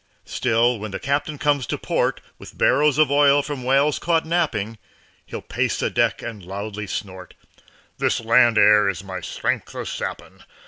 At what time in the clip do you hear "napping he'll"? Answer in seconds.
4.25-5.43